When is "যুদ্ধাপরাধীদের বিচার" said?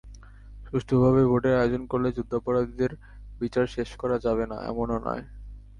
2.17-3.65